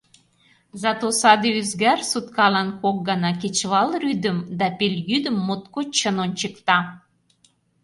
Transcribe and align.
Зато 0.81 1.05
саде 1.19 1.49
ӱзгар 1.61 1.99
суткалан 2.11 2.69
кок 2.81 2.97
гана— 3.09 3.31
кечывал 3.41 3.89
рӱдым 4.03 4.37
да 4.59 4.67
пелйӱдым 4.77 5.35
моткоч 5.47 5.87
чын 5.99 6.15
ончыкта. 6.25 6.77